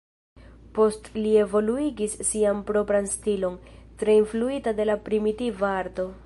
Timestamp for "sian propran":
2.29-3.11